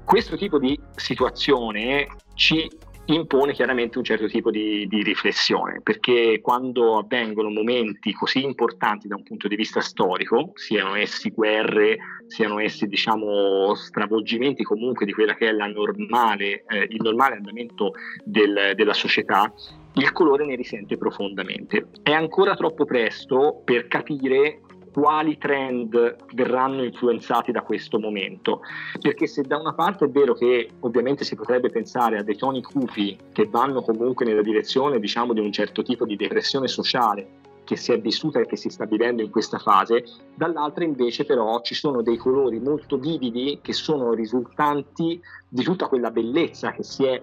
Questo 0.03 0.37
tipo 0.37 0.59
di 0.59 0.79
situazione 0.95 2.07
ci 2.35 2.69
impone 3.05 3.53
chiaramente 3.53 3.97
un 3.97 4.03
certo 4.03 4.27
tipo 4.27 4.49
di, 4.49 4.87
di, 4.87 5.03
riflessione, 5.03 5.81
perché 5.81 6.39
quando 6.41 6.97
avvengono 6.97 7.49
momenti 7.49 8.11
così 8.13 8.43
importanti 8.43 9.07
da 9.07 9.15
un 9.15 9.23
punto 9.23 9.47
di 9.47 9.55
vista 9.55 9.81
storico, 9.81 10.51
siano 10.55 10.95
essi 10.95 11.29
guerre, 11.29 11.97
siano 12.27 12.59
essi 12.59 12.87
diciamo 12.87 13.73
stravolgimenti 13.75 14.63
comunque 14.63 15.05
di 15.05 15.13
quella 15.13 15.35
che 15.35 15.49
è 15.49 15.51
normale, 15.51 16.63
eh, 16.67 16.87
il 16.89 17.01
normale 17.01 17.35
andamento 17.35 17.93
del, 18.23 18.73
della 18.75 18.93
società, 18.93 19.53
il 19.95 20.11
colore 20.11 20.45
ne 20.45 20.55
risente 20.55 20.97
profondamente. 20.97 21.87
È 22.01 22.11
ancora 22.11 22.55
troppo 22.55 22.85
presto 22.85 23.61
per 23.63 23.87
capire 23.87 24.61
quali 24.91 25.37
trend 25.37 26.15
verranno 26.33 26.83
influenzati 26.83 27.51
da 27.51 27.63
questo 27.63 27.99
momento. 27.99 28.61
Perché 28.99 29.27
se 29.27 29.41
da 29.41 29.57
una 29.57 29.73
parte 29.73 30.05
è 30.05 30.09
vero 30.09 30.33
che 30.33 30.69
ovviamente 30.81 31.25
si 31.25 31.35
potrebbe 31.35 31.69
pensare 31.69 32.17
a 32.17 32.23
dei 32.23 32.37
toni 32.37 32.61
cupi 32.61 33.17
che 33.33 33.45
vanno 33.49 33.81
comunque 33.81 34.25
nella 34.25 34.41
direzione 34.41 34.99
diciamo 34.99 35.33
di 35.33 35.41
un 35.41 35.51
certo 35.51 35.83
tipo 35.83 36.05
di 36.05 36.15
depressione 36.15 36.69
sociale 36.69 37.43
che 37.65 37.75
si 37.75 37.91
è 37.91 37.99
vissuta 37.99 38.39
e 38.39 38.45
che 38.45 38.55
si 38.55 38.69
sta 38.69 38.85
vivendo 38.85 39.21
in 39.21 39.31
questa 39.31 39.57
fase, 39.57 40.05
dall'altra 40.35 40.85
invece 40.85 41.25
però 41.25 41.59
ci 41.61 41.73
sono 41.73 42.01
dei 42.01 42.15
colori 42.15 42.59
molto 42.59 42.97
vividi 42.97 43.59
che 43.61 43.73
sono 43.73 44.13
risultanti 44.13 45.19
di 45.49 45.63
tutta 45.63 45.87
quella 45.87 46.11
bellezza 46.11 46.71
che 46.71 46.83
si 46.83 47.05
è 47.05 47.21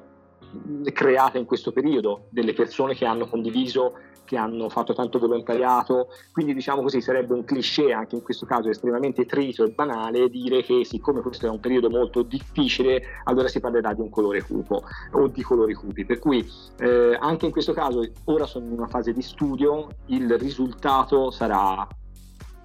creata 0.93 1.39
in 1.39 1.45
questo 1.45 1.73
periodo, 1.73 2.27
delle 2.31 2.53
persone 2.53 2.95
che 2.95 3.05
hanno 3.05 3.29
condiviso 3.29 3.95
che 4.25 4.37
hanno 4.37 4.69
fatto 4.69 4.95
tanto 4.95 5.19
volontariato, 5.19 6.09
quindi 6.33 6.55
diciamo 6.55 6.81
così 6.81 7.01
sarebbe 7.01 7.35
un 7.35 7.45
cliché 7.45 7.93
anche 7.93 8.17
in 8.17 8.23
questo 8.23 8.47
caso 8.47 8.71
estremamente 8.71 9.27
trito 9.27 9.65
e 9.65 9.73
banale 9.73 10.31
dire 10.31 10.63
che 10.63 10.85
siccome 10.85 11.21
questo 11.21 11.47
è 11.47 11.51
un 11.51 11.61
periodo 11.61 11.91
molto 11.91 12.23
difficile 12.23 13.03
allora 13.25 13.49
si 13.49 13.61
parlerà 13.61 13.93
di 13.93 14.01
un 14.01 14.11
colore 14.11 14.43
cupo 14.43 14.85
o 15.13 15.27
di 15.29 15.43
colori 15.43 15.75
cupi, 15.75 16.05
per 16.05 16.19
cui 16.19 16.49
eh, 16.79 17.17
anche 17.21 17.47
in 17.47 17.53
questo 17.53 17.73
caso 17.73 18.09
ora 18.25 18.47
sono 18.47 18.67
in 18.67 18.73
una 18.73 18.89
fase 18.89 19.13
di 19.13 19.23
studio, 19.23 19.89
il 20.07 20.39
risultato 20.39 21.31
sarà 21.31 21.87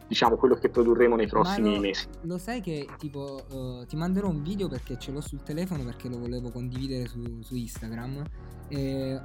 diciamo 0.08 0.36
quello 0.38 0.56
che 0.56 0.70
produrremo 0.70 1.16
nei 1.16 1.28
prossimi 1.28 1.76
lo, 1.76 1.80
mesi. 1.80 2.06
Lo 2.22 2.38
sai 2.38 2.62
che 2.62 2.88
tipo 2.98 3.44
uh, 3.50 3.86
ti 3.86 3.96
manderò 3.96 4.30
un 4.30 4.42
video 4.42 4.68
perché 4.68 4.98
ce 4.98 5.12
l'ho 5.12 5.22
sul 5.22 5.44
telefono 5.44 5.84
perché 5.84 6.08
lo 6.08 6.18
volevo 6.18 6.50
condividere 6.50 7.08
su, 7.08 7.42
su 7.42 7.56
Instagram. 7.56 8.24
E 8.70 9.22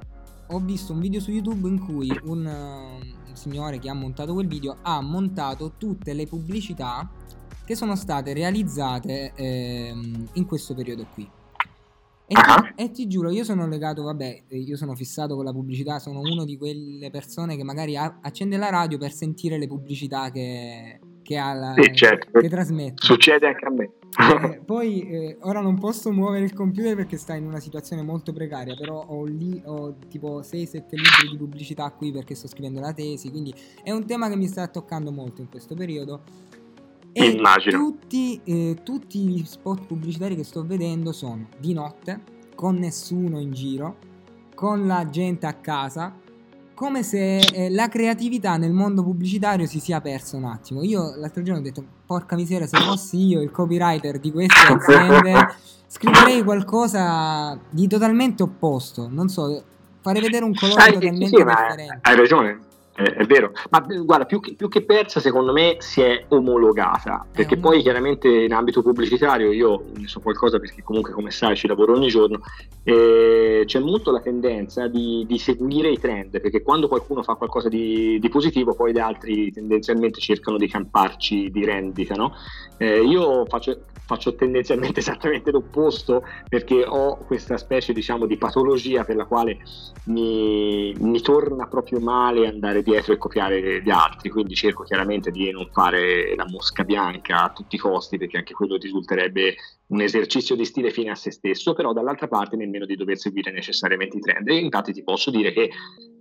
ho 0.47 0.59
visto 0.59 0.93
un 0.93 0.99
video 0.99 1.19
su 1.19 1.31
YouTube 1.31 1.67
in 1.67 1.79
cui 1.79 2.11
un, 2.23 2.45
uh, 2.45 3.29
un, 3.29 3.35
signore 3.35 3.79
che 3.79 3.89
ha 3.89 3.93
montato 3.93 4.33
quel 4.33 4.47
video 4.47 4.77
ha 4.81 5.01
montato 5.01 5.73
tutte 5.77 6.13
le 6.13 6.27
pubblicità 6.27 7.09
che 7.65 7.75
sono 7.75 7.95
state 7.95 8.33
realizzate 8.33 9.31
eh, 9.35 9.93
in 10.33 10.45
questo 10.45 10.73
periodo 10.73 11.07
qui. 11.13 11.29
E, 12.25 12.35
uh-huh. 12.35 12.73
ti, 12.75 12.83
e, 12.83 12.91
ti, 12.91 13.07
giuro, 13.07 13.29
io 13.29 13.43
sono 13.43 13.67
legato, 13.67 14.03
vabbè, 14.03 14.43
io 14.49 14.77
sono 14.77 14.95
fissato 14.95 15.35
con 15.35 15.43
la 15.43 15.51
pubblicità, 15.51 15.99
sono 15.99 16.21
una 16.21 16.45
di 16.45 16.57
quelle 16.57 17.09
persone 17.09 17.57
che 17.57 17.63
magari 17.63 17.97
ha, 17.97 18.19
accende 18.21 18.57
la 18.57 18.69
radio 18.69 18.97
per 18.97 19.11
sentire 19.11 19.57
le 19.57 19.67
pubblicità 19.67 20.31
che, 20.31 20.99
che, 21.21 21.37
ha 21.37 21.53
la, 21.53 21.73
sì, 21.77 21.93
certo. 21.93 22.39
che 22.39 22.49
trasmette. 22.49 23.05
Succede 23.05 23.47
anche 23.47 23.65
a 23.65 23.69
me. 23.69 23.91
Eh, 24.15 24.61
poi 24.63 25.09
eh, 25.09 25.37
ora 25.41 25.59
non 25.59 25.79
posso 25.79 26.11
muovere 26.11 26.45
il 26.45 26.53
computer 26.53 26.95
perché 26.95 27.17
sta 27.17 27.33
in 27.33 27.45
una 27.45 27.59
situazione 27.59 28.03
molto 28.03 28.31
precaria, 28.31 28.75
però 28.75 29.03
ho 29.05 29.25
lì 29.25 29.61
ho 29.65 29.95
tipo 30.07 30.41
6-7 30.41 30.83
libri 30.91 31.29
di 31.31 31.37
pubblicità 31.37 31.89
qui 31.91 32.11
perché 32.11 32.35
sto 32.35 32.47
scrivendo 32.47 32.79
la 32.79 32.93
tesi, 32.93 33.31
quindi 33.31 33.53
è 33.83 33.91
un 33.91 34.05
tema 34.05 34.29
che 34.29 34.35
mi 34.35 34.47
sta 34.47 34.67
toccando 34.67 35.11
molto 35.11 35.41
in 35.41 35.49
questo 35.49 35.73
periodo. 35.75 36.51
E 37.13 37.25
Immagino. 37.25 37.77
Tutti, 37.77 38.41
eh, 38.43 38.77
tutti 38.83 39.19
gli 39.19 39.45
spot 39.45 39.85
pubblicitari 39.85 40.35
che 40.35 40.43
sto 40.43 40.65
vedendo 40.65 41.11
sono 41.11 41.47
di 41.57 41.73
notte, 41.73 42.19
con 42.55 42.75
nessuno 42.75 43.39
in 43.39 43.51
giro, 43.51 43.97
con 44.55 44.87
la 44.87 45.07
gente 45.09 45.45
a 45.45 45.53
casa, 45.53 46.11
come 46.73 47.03
se 47.03 47.37
eh, 47.37 47.69
la 47.69 47.87
creatività 47.87 48.57
nel 48.57 48.73
mondo 48.73 49.03
pubblicitario 49.03 49.67
si 49.67 49.79
sia 49.79 50.01
persa 50.01 50.37
un 50.37 50.45
attimo. 50.45 50.81
Io 50.83 51.15
l'altro 51.15 51.43
giorno 51.43 51.59
ho 51.59 51.63
detto, 51.63 51.85
porca 52.05 52.35
miseria, 52.35 52.65
se 52.65 52.79
fossi 52.79 53.27
io 53.27 53.41
il 53.41 53.51
copywriter 53.51 54.17
di 54.17 54.31
queste 54.31 54.59
aziende, 54.73 55.55
scriverei 55.85 56.43
qualcosa 56.43 57.59
di 57.69 57.87
totalmente 57.87 58.41
opposto. 58.41 59.07
Non 59.07 59.29
so, 59.29 59.63
farei 60.01 60.21
vedere 60.21 60.45
un 60.45 60.53
colore 60.55 60.81
Sai 60.81 60.93
totalmente 60.93 61.37
sì, 61.37 61.43
differente. 61.43 61.99
Hai 62.01 62.15
ragione 62.15 62.71
è 62.95 63.25
vero, 63.25 63.51
ma 63.71 63.79
guarda, 63.79 64.25
più 64.25 64.39
che, 64.39 64.53
più 64.53 64.69
che, 64.69 64.83
persa, 64.83 65.19
secondo 65.19 65.51
me 65.51 65.77
si 65.79 66.01
è 66.01 66.25
omologata, 66.27 67.25
perché 67.31 67.57
poi 67.57 67.81
chiaramente 67.81 68.27
in 68.27 68.53
ambito 68.53 68.83
pubblicitario 68.83 69.51
io 69.51 69.85
ne 69.95 70.07
so 70.07 70.19
qualcosa 70.19 70.59
perché 70.59 70.83
comunque 70.83 71.11
come 71.11 71.31
sai 71.31 71.55
ci 71.55 71.65
lavoro 71.65 71.93
ogni 71.93 72.09
giorno, 72.09 72.41
eh, 72.83 73.63
c'è 73.65 73.79
molto 73.79 74.11
la 74.11 74.19
tendenza 74.19 74.87
di, 74.87 75.25
di, 75.27 75.39
seguire 75.39 75.89
i 75.89 75.97
trend, 75.97 76.39
perché 76.39 76.61
quando 76.61 76.87
qualcuno 76.87 77.23
fa 77.23 77.33
qualcosa 77.33 77.67
di, 77.67 78.19
di, 78.19 78.29
positivo 78.29 78.75
poi 78.75 78.91
gli 78.93 78.99
altri 78.99 79.51
tendenzialmente 79.51 80.19
cercano 80.19 80.57
di 80.57 80.67
camparci 80.67 81.49
di 81.49 81.65
rendita, 81.65 82.13
no? 82.13 82.35
Eh, 82.77 83.01
io 83.01 83.45
faccio, 83.47 83.85
faccio 84.05 84.35
tendenzialmente 84.35 84.99
esattamente 84.99 85.49
l'opposto 85.49 86.23
perché 86.47 86.85
ho 86.85 87.17
questa 87.17 87.57
specie 87.57 87.93
diciamo 87.93 88.25
di 88.27 88.37
patologia 88.37 89.03
per 89.03 89.15
la 89.15 89.25
quale 89.25 89.59
mi, 90.05 90.93
mi 90.99 91.21
torna 91.21 91.65
proprio 91.67 91.99
male 91.99 92.47
andare 92.47 92.82
dietro 92.83 93.13
e 93.13 93.17
copiare 93.17 93.81
gli 93.81 93.89
altri, 93.89 94.29
quindi 94.29 94.53
cerco 94.53 94.83
chiaramente 94.83 95.31
di 95.31 95.49
non 95.51 95.67
fare 95.71 96.35
la 96.35 96.45
mosca 96.47 96.83
bianca 96.83 97.43
a 97.43 97.51
tutti 97.51 97.75
i 97.75 97.79
costi 97.79 98.17
perché 98.17 98.37
anche 98.37 98.53
quello 98.53 98.77
risulterebbe 98.77 99.55
un 99.87 100.01
esercizio 100.01 100.55
di 100.55 100.65
stile 100.65 100.91
fine 100.91 101.11
a 101.11 101.15
se 101.15 101.31
stesso, 101.31 101.73
però 101.73 101.93
dall'altra 101.93 102.27
parte 102.27 102.55
nemmeno 102.55 102.85
di 102.85 102.95
dover 102.95 103.17
seguire 103.17 103.51
necessariamente 103.51 104.17
i 104.17 104.21
trend. 104.21 104.47
E 104.47 104.57
infatti 104.57 104.93
ti 104.93 105.03
posso 105.03 105.31
dire 105.31 105.51
che 105.51 105.69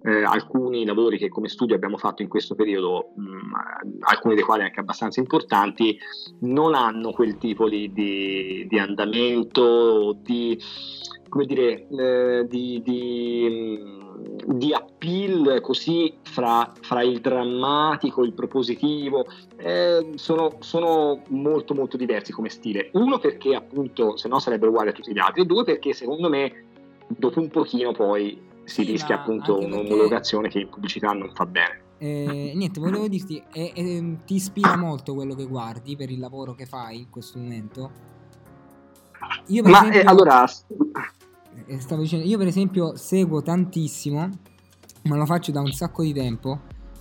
eh, 0.04 0.24
alcuni 0.24 0.84
lavori 0.84 1.16
che 1.16 1.28
come 1.28 1.48
studio 1.48 1.74
abbiamo 1.74 1.96
fatto 1.96 2.22
in 2.22 2.28
questo 2.28 2.54
periodo, 2.54 3.12
mh, 3.16 3.22
mm, 3.22 3.52
alcuni 4.00 4.34
dei 4.34 4.44
quali 4.44 4.62
anche 4.62 4.80
abbastanza 4.80 5.20
importanti, 5.20 5.96
non 6.40 6.74
hanno 6.74 7.12
quel 7.12 7.38
tipo 7.38 7.68
di, 7.68 7.92
di, 7.92 8.66
di 8.68 8.78
andamento, 8.78 10.18
di, 10.20 10.58
come 11.28 11.46
dire, 11.46 11.86
eh, 11.88 12.46
di, 12.48 12.82
di, 12.82 13.48
mm, 13.48 14.01
di, 14.46 14.72
appeal 14.72 15.60
così 15.60 16.14
fra, 16.22 16.72
fra, 16.80 17.02
il 17.02 17.20
drammatico, 17.20 18.24
il 18.24 18.32
propositivo, 18.32 19.26
eh, 19.56 20.12
sono, 20.14 20.56
sono, 20.60 21.22
molto 21.28 21.74
molto 21.74 21.96
diversi 21.96 22.32
come 22.32 22.48
stile. 22.48 22.90
Uno 22.92 23.18
perché 23.18 23.54
appunto 23.54 24.16
se 24.16 24.28
no 24.28 24.38
sarebbero 24.38 24.70
uguali 24.70 24.90
a 24.90 24.92
tutti 24.92 25.12
gli 25.12 25.18
altri, 25.18 25.42
e 25.42 25.46
due 25.46 25.64
perché 25.64 25.92
secondo 25.92 26.28
me 26.28 26.64
dopo 27.06 27.40
un 27.40 27.48
pochino 27.48 27.92
poi 27.92 28.50
si 28.64 28.84
sì, 28.84 28.90
rischia 28.90 29.16
appunto 29.16 29.58
un'omologazione 29.58 30.44
perché... 30.44 30.58
che 30.58 30.64
in 30.64 30.70
pubblicità 30.70 31.12
non 31.12 31.30
fa 31.34 31.46
bene. 31.46 31.80
Eh, 31.98 32.52
niente, 32.56 32.80
volevo 32.80 33.06
dirti, 33.06 33.40
eh, 33.52 33.72
eh, 33.76 34.16
ti 34.24 34.34
ispira 34.34 34.76
molto 34.76 35.14
quello 35.14 35.34
che 35.36 35.46
guardi 35.46 35.94
per 35.94 36.10
il 36.10 36.18
lavoro 36.18 36.52
che 36.52 36.66
fai 36.66 36.98
in 36.98 37.10
questo 37.10 37.38
momento? 37.38 37.90
Io 39.46 39.62
per 39.62 39.70
Ma 39.70 39.78
esempio, 39.78 40.10
allora... 40.10 40.44
Eh, 41.66 41.80
stavo 41.80 42.02
dicendo, 42.02 42.26
io 42.26 42.38
per 42.38 42.46
esempio 42.46 42.96
seguo 42.96 43.42
tantissimo, 43.42 44.28
ma 45.04 45.16
lo 45.16 45.26
faccio 45.26 45.52
da 45.52 45.60
un 45.60 45.72
sacco 45.72 46.02
di 46.02 46.12
tempo, 46.12 46.60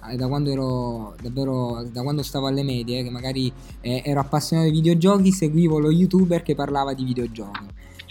eh, 0.09 0.15
da 0.15 0.27
quando 0.27 0.51
ero 0.51 1.15
davvero 1.21 1.83
da 1.91 2.01
quando 2.01 2.23
stavo 2.23 2.47
alle 2.47 2.63
medie 2.63 3.03
che 3.03 3.09
magari 3.09 3.51
eh, 3.81 4.01
ero 4.03 4.19
appassionato 4.19 4.69
di 4.69 4.75
videogiochi 4.75 5.31
seguivo 5.31 5.77
lo 5.77 5.91
youtuber 5.91 6.41
che 6.41 6.55
parlava 6.55 6.93
di 6.93 7.03
videogiochi 7.03 7.67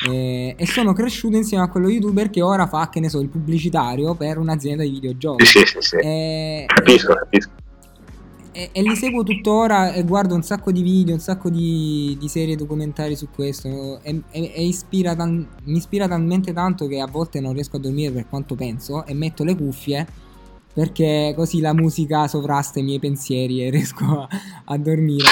eh, 0.09 0.55
e 0.57 0.67
sono 0.67 0.93
cresciuto 0.93 1.37
insieme 1.37 1.65
a 1.65 1.69
quello 1.69 1.89
youtuber 1.89 2.31
che 2.31 2.41
ora 2.41 2.67
fa, 2.67 2.89
che 2.89 3.01
ne 3.01 3.09
so, 3.09 3.21
il 3.21 3.29
pubblicitario 3.29 4.15
per 4.15 4.39
un'azienda 4.39 4.83
di 4.83 4.91
videogiochi. 4.91 5.45
Sì, 5.45 5.63
sì, 5.67 5.77
sì. 5.81 5.97
Eh, 5.97 6.65
capisco, 6.67 7.15
capisco. 7.15 7.51
E, 8.53 8.71
e, 8.73 8.83
li 8.83 8.97
seguo 8.97 9.23
tuttora 9.23 9.93
e 9.93 10.03
guardo 10.03 10.35
un 10.35 10.43
sacco 10.43 10.73
di 10.73 10.83
video, 10.83 11.15
un 11.15 11.21
sacco 11.21 11.49
di, 11.49 12.17
di 12.19 12.29
serie 12.29 12.57
documentari 12.57 13.15
su 13.15 13.29
questo 13.31 14.01
e, 14.03 14.23
e, 14.31 14.53
e 14.55 14.65
ispira 14.65 15.15
tan, 15.15 15.47
mi 15.65 15.77
ispira 15.77 16.09
talmente 16.09 16.53
tanto 16.53 16.89
che 16.89 17.01
a 17.01 17.07
volte 17.07 17.41
non 17.41 17.53
riesco 17.53 17.77
a 17.77 17.81
dormire 17.81 18.11
per 18.11 18.29
quanto 18.29 18.57
penso 18.57 19.07
e 19.07 19.15
metto 19.15 19.45
le 19.45 19.55
cuffie 19.55 20.07
perché 20.73 21.33
così 21.37 21.61
la 21.61 21.75
musica 21.75 22.27
sovrasta 22.27 22.81
i 22.81 22.83
miei 22.83 22.99
pensieri 22.99 23.63
e 23.65 23.71
riesco 23.71 24.05
a, 24.05 24.29
a 24.65 24.79
dormire. 24.79 25.29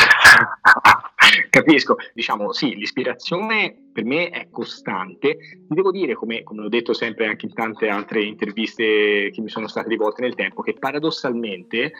Capisco, 1.51 1.97
diciamo 2.15 2.53
sì, 2.53 2.75
l'ispirazione 2.75 3.75
per 3.93 4.05
me 4.05 4.29
è 4.31 4.49
costante. 4.51 5.37
Ti 5.37 5.75
devo 5.75 5.91
dire, 5.91 6.15
come, 6.15 6.43
come, 6.43 6.65
ho 6.65 6.69
detto 6.69 6.93
sempre 6.93 7.27
anche 7.27 7.47
in 7.47 7.55
tante 7.55 7.89
altre 7.89 8.23
interviste 8.23 9.31
che 9.33 9.41
mi 9.41 9.49
sono 9.49 9.67
state 9.67 9.89
rivolte 9.89 10.23
nel 10.23 10.35
tempo, 10.35 10.63
che 10.63 10.75
paradossalmente 10.75 11.93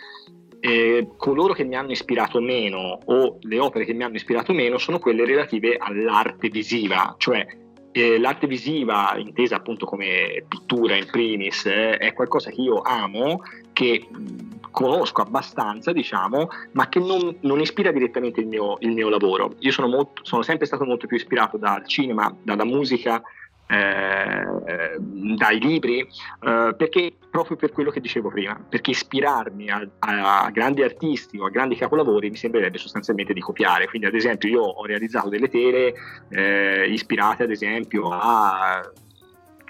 eh, 0.61 1.09
coloro 1.17 1.53
che 1.53 1.65
mi 1.65 1.77
hanno 1.77 1.93
ispirato 1.93 2.41
meno 2.41 2.99
o 3.05 3.39
le 3.41 3.59
opere 3.59 3.85
che 3.85 3.93
mi 3.93 4.05
hanno 4.05 4.17
ispirato 4.17 4.53
meno 4.53 4.79
sono 4.79 4.99
quelle 4.99 5.25
relative 5.25 5.77
all'arte 5.77 6.49
visiva, 6.49 7.15
cioè 7.19 7.47
eh, 7.93 8.19
l'arte 8.19 8.47
visiva, 8.47 9.15
intesa 9.17 9.57
appunto 9.57 9.87
come 9.87 10.45
pittura 10.47 10.97
in 10.97 11.07
primis, 11.11 11.67
eh, 11.67 11.97
è 11.97 12.13
qualcosa 12.13 12.51
che 12.51 12.61
io 12.61 12.81
amo, 12.81 13.43
che 13.73 14.07
conosco 14.71 15.23
abbastanza, 15.23 15.93
diciamo, 15.93 16.49
ma 16.73 16.89
che 16.89 17.01
non, 17.01 17.37
non 17.41 17.61
ispira 17.61 17.91
direttamente 17.91 18.41
il 18.41 18.47
mio, 18.47 18.77
il 18.81 18.93
mio 18.93 19.09
lavoro. 19.09 19.55
Io 19.61 19.73
sono, 19.73 19.89
molto, 19.89 20.25
sono, 20.25 20.43
sempre 20.43 20.67
stato 20.67 20.85
molto 20.85 21.07
più 21.07 21.17
ispirato 21.17 21.57
dal 21.57 21.87
cinema, 21.87 22.33
dalla 22.43 22.65
musica, 22.65 23.21
eh, 23.69 24.97
dai 24.99 25.61
libri, 25.61 26.01
eh, 26.01 26.75
perché 26.77 27.13
proprio 27.31 27.57
per 27.57 27.73
quello 27.73 27.91
che 27.91 28.01
dicevo 28.01 28.31
prima, 28.31 28.59
perché 28.69 28.91
ispirarmi 28.91 29.69
a, 29.69 29.87
a, 29.99 30.51
grandi 30.51 30.83
artisti 30.83 31.39
o 31.39 31.45
a 31.45 31.51
grandi 31.51 31.77
capolavori 31.77 32.31
mi 32.31 32.37
sembrerebbe 32.37 32.79
sostanzialmente 32.79 33.35
di 33.35 33.41
copiare. 33.41 33.87
Quindi, 33.87 34.07
ad 34.07 34.15
esempio, 34.15 34.49
io 34.49 34.63
ho 34.63 34.85
realizzato 34.87 35.29
delle 35.29 35.49
tele 35.49 35.95
eh, 36.31 36.91
ispirate, 36.91 37.43
ad 37.43 37.51
esempio, 37.51 38.09
a 38.09 38.91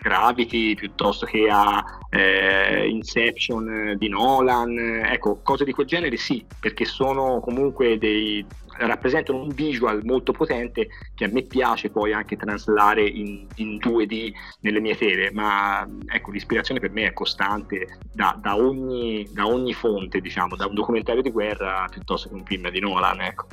Gravity 0.01 0.75
piuttosto 0.75 1.27
che 1.27 1.49
a 1.51 1.85
eh, 2.11 2.89
Inception 2.89 3.97
di 3.99 4.09
Nolan, 4.09 4.79
ecco, 5.05 5.41
cose 5.43 5.65
di 5.65 5.73
quel 5.73 5.87
genere 5.87 6.17
sì, 6.17 6.45
perché 6.61 6.85
sono 6.85 7.41
comunque 7.41 7.99
dei 7.99 8.45
rappresentano 8.79 9.43
un 9.43 9.49
visual 9.49 10.03
molto 10.05 10.33
potente 10.33 10.89
che 11.15 11.25
a 11.25 11.29
me 11.29 11.43
piace 11.43 11.91
poi 11.91 12.13
anche 12.13 12.37
traslare 12.37 13.05
in, 13.05 13.47
in 13.57 13.77
2D 13.77 14.33
nelle 14.61 14.81
mie 14.81 14.97
tele, 14.97 15.31
ma 15.33 15.87
ecco, 16.07 16.31
l'ispirazione 16.31 16.81
per 16.81 16.91
me 16.91 17.07
è 17.07 17.13
costante 17.13 17.99
da, 18.13 18.39
da, 18.41 18.57
ogni, 18.57 19.29
da 19.33 19.47
ogni 19.47 19.73
fonte, 19.73 20.21
diciamo, 20.21 20.57
da 20.57 20.67
un 20.67 20.75
documentario 20.75 21.23
di 21.23 21.31
guerra 21.31 21.87
piuttosto 21.91 22.29
che 22.29 22.35
un 22.35 22.45
film 22.45 22.71
di 22.71 22.81
Nolan, 22.81 23.21
ecco. 23.21 23.47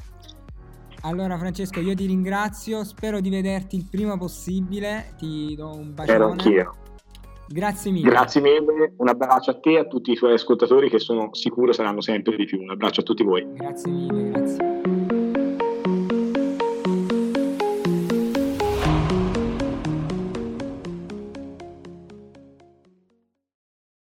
Allora 1.05 1.37
Francesco, 1.37 1.79
io 1.79 1.93
ti 1.93 2.07
ringrazio, 2.07 2.83
spero 2.83 3.19
di 3.19 3.29
vederti 3.29 3.75
il 3.75 3.85
prima 3.89 4.17
possibile, 4.17 5.13
ti 5.17 5.53
do 5.55 5.75
un 5.75 5.93
bacione. 5.93 6.17
Spero 6.17 6.31
anch'io. 6.31 6.75
Grazie 7.47 7.91
mille. 7.91 8.09
Grazie 8.09 8.41
mille, 8.41 8.93
un 8.97 9.07
abbraccio 9.07 9.51
a 9.51 9.59
te 9.59 9.73
e 9.73 9.77
a 9.79 9.85
tutti 9.85 10.11
i 10.11 10.15
tuoi 10.15 10.33
ascoltatori 10.33 10.89
che 10.89 10.97
sono 10.97 11.29
sicuro 11.33 11.73
saranno 11.73 12.01
sempre 12.01 12.35
di 12.35 12.45
più. 12.45 12.59
Un 12.59 12.71
abbraccio 12.71 13.01
a 13.01 13.03
tutti 13.03 13.23
voi. 13.23 13.45
Grazie 13.53 13.91
mille, 13.91 14.31
grazie. 14.31 14.74